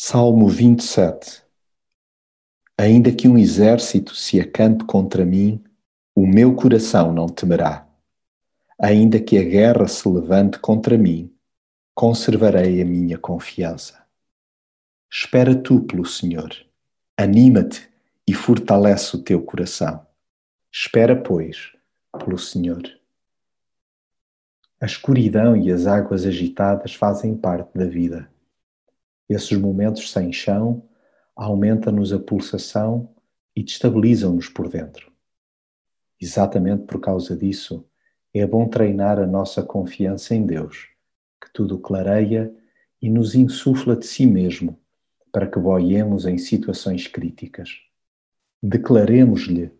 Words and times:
Salmo 0.00 0.46
27 0.46 1.42
Ainda 2.78 3.10
que 3.10 3.26
um 3.26 3.36
exército 3.36 4.14
se 4.14 4.40
acampe 4.40 4.84
contra 4.84 5.24
mim, 5.24 5.60
o 6.14 6.24
meu 6.24 6.54
coração 6.54 7.12
não 7.12 7.26
temerá. 7.26 7.84
Ainda 8.80 9.18
que 9.18 9.36
a 9.36 9.42
guerra 9.42 9.88
se 9.88 10.08
levante 10.08 10.60
contra 10.60 10.96
mim, 10.96 11.34
conservarei 11.96 12.80
a 12.80 12.84
minha 12.84 13.18
confiança. 13.18 14.00
Espera 15.10 15.52
tu 15.60 15.80
pelo 15.80 16.06
Senhor, 16.06 16.54
anima-te 17.16 17.90
e 18.24 18.32
fortalece 18.32 19.16
o 19.16 19.20
teu 19.20 19.42
coração. 19.42 20.06
Espera, 20.70 21.20
pois, 21.20 21.72
pelo 22.16 22.38
Senhor. 22.38 22.84
A 24.80 24.86
escuridão 24.86 25.56
e 25.56 25.72
as 25.72 25.88
águas 25.88 26.24
agitadas 26.24 26.94
fazem 26.94 27.36
parte 27.36 27.76
da 27.76 27.84
vida 27.84 28.30
esses 29.28 29.56
momentos 29.58 30.10
sem 30.10 30.32
chão 30.32 30.82
aumentam-nos 31.36 32.12
a 32.12 32.18
pulsação 32.18 33.10
e 33.54 33.62
destabilizam-nos 33.62 34.48
por 34.48 34.68
dentro. 34.68 35.12
Exatamente 36.20 36.84
por 36.84 37.00
causa 37.00 37.36
disso, 37.36 37.84
é 38.32 38.46
bom 38.46 38.66
treinar 38.66 39.18
a 39.18 39.26
nossa 39.26 39.62
confiança 39.62 40.34
em 40.34 40.44
Deus, 40.44 40.88
que 41.40 41.52
tudo 41.52 41.78
clareia 41.78 42.52
e 43.00 43.08
nos 43.10 43.34
insufla 43.34 43.94
de 43.94 44.06
si 44.06 44.26
mesmo, 44.26 44.78
para 45.30 45.46
que 45.46 45.58
boiemos 45.58 46.26
em 46.26 46.38
situações 46.38 47.06
críticas. 47.06 47.80
Declaremos-lhe, 48.62 49.70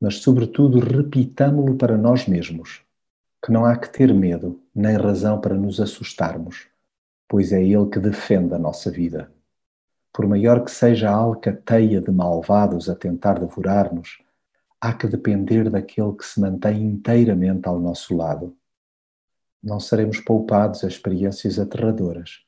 mas 0.00 0.16
sobretudo 0.16 0.80
repitamo-lo 0.80 1.76
para 1.76 1.96
nós 1.96 2.26
mesmos, 2.26 2.82
que 3.44 3.52
não 3.52 3.64
há 3.64 3.76
que 3.76 3.92
ter 3.92 4.12
medo 4.12 4.60
nem 4.74 4.96
razão 4.96 5.40
para 5.40 5.54
nos 5.54 5.80
assustarmos 5.80 6.73
pois 7.28 7.52
é 7.52 7.62
Ele 7.62 7.88
que 7.88 7.98
defende 7.98 8.54
a 8.54 8.58
nossa 8.58 8.90
vida. 8.90 9.32
Por 10.12 10.26
maior 10.26 10.64
que 10.64 10.70
seja 10.70 11.10
a 11.10 11.14
alcateia 11.14 12.00
de 12.00 12.10
malvados 12.10 12.88
a 12.88 12.94
tentar 12.94 13.38
devorar-nos, 13.38 14.22
há 14.80 14.92
que 14.92 15.08
depender 15.08 15.68
daquele 15.70 16.12
que 16.12 16.24
se 16.24 16.40
mantém 16.40 16.82
inteiramente 16.82 17.66
ao 17.66 17.80
nosso 17.80 18.16
lado. 18.16 18.56
Não 19.62 19.80
seremos 19.80 20.20
poupados 20.20 20.84
a 20.84 20.88
experiências 20.88 21.58
aterradoras, 21.58 22.44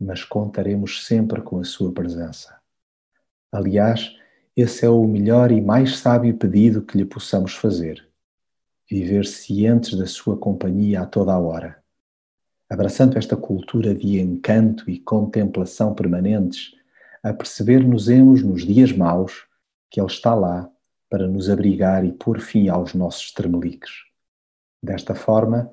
mas 0.00 0.24
contaremos 0.24 1.06
sempre 1.06 1.40
com 1.42 1.60
a 1.60 1.64
Sua 1.64 1.92
presença. 1.92 2.58
Aliás, 3.52 4.16
esse 4.56 4.84
é 4.84 4.88
o 4.88 5.06
melhor 5.06 5.52
e 5.52 5.60
mais 5.60 5.98
sábio 5.98 6.36
pedido 6.36 6.82
que 6.82 6.96
lhe 6.96 7.04
possamos 7.04 7.54
fazer: 7.54 8.08
viver 8.90 9.26
cientes 9.26 9.96
da 9.96 10.06
Sua 10.06 10.36
companhia 10.36 11.02
a 11.02 11.06
toda 11.06 11.32
a 11.32 11.38
hora 11.38 11.83
abraçando 12.68 13.18
esta 13.18 13.36
cultura 13.36 13.94
de 13.94 14.18
encanto 14.18 14.88
e 14.90 14.98
contemplação 14.98 15.94
permanentes, 15.94 16.72
a 17.22 17.32
perceber-nos-emos 17.32 18.42
nos 18.42 18.66
dias 18.66 18.92
maus 18.92 19.46
que 19.90 20.00
Ele 20.00 20.08
está 20.08 20.34
lá 20.34 20.70
para 21.08 21.28
nos 21.28 21.48
abrigar 21.48 22.04
e 22.04 22.12
pôr 22.12 22.40
fim 22.40 22.68
aos 22.68 22.94
nossos 22.94 23.32
tremeliques. 23.32 23.90
Desta 24.82 25.14
forma, 25.14 25.72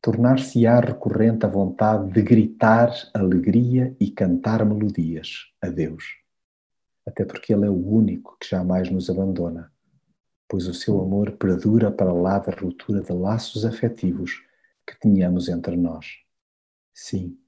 tornar-se-á 0.00 0.80
recorrente 0.80 1.44
a 1.44 1.48
vontade 1.48 2.10
de 2.12 2.22
gritar 2.22 2.92
alegria 3.12 3.94
e 4.00 4.10
cantar 4.10 4.64
melodias 4.64 5.46
a 5.60 5.68
Deus. 5.68 6.04
Até 7.06 7.24
porque 7.24 7.52
Ele 7.52 7.66
é 7.66 7.70
o 7.70 7.86
único 7.86 8.36
que 8.40 8.48
jamais 8.48 8.90
nos 8.90 9.10
abandona, 9.10 9.70
pois 10.48 10.66
o 10.66 10.74
seu 10.74 11.00
amor 11.00 11.32
perdura 11.32 11.90
para 11.90 12.12
lá 12.12 12.38
da 12.38 12.52
ruptura 12.52 13.00
de 13.00 13.12
laços 13.12 13.64
afetivos 13.64 14.42
que 14.86 14.98
tínhamos 14.98 15.48
entre 15.48 15.76
nós. 15.76 16.27
Sim, 17.00 17.38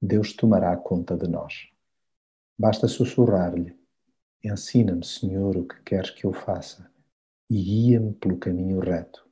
Deus 0.00 0.32
tomará 0.32 0.76
conta 0.76 1.16
de 1.16 1.26
nós. 1.26 1.68
Basta 2.56 2.86
sussurrar-lhe: 2.86 3.76
Ensina-me, 4.42 5.04
Senhor, 5.04 5.56
o 5.56 5.66
que 5.66 5.82
queres 5.82 6.10
que 6.10 6.24
eu 6.24 6.32
faça 6.32 6.88
e 7.50 7.60
guia-me 7.60 8.12
pelo 8.14 8.38
caminho 8.38 8.78
reto. 8.78 9.28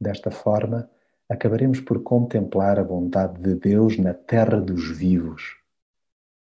Desta 0.00 0.30
forma, 0.30 0.90
acabaremos 1.28 1.80
por 1.80 2.02
contemplar 2.02 2.78
a 2.78 2.82
bondade 2.82 3.42
de 3.42 3.54
Deus 3.54 3.98
na 3.98 4.14
terra 4.14 4.58
dos 4.58 4.96
vivos. 4.96 5.58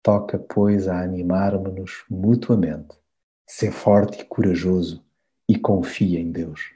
Toca, 0.04 0.38
pois, 0.38 0.88
a 0.88 1.02
animar-me-nos 1.02 2.06
mutuamente. 2.08 2.96
Sê 3.48 3.72
forte 3.72 4.22
e 4.22 4.26
corajoso 4.26 5.04
e 5.50 5.58
confia 5.58 6.20
em 6.20 6.32
Deus. 6.32 6.72